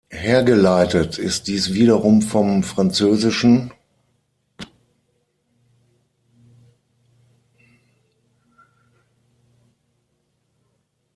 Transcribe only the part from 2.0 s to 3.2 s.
vom franz.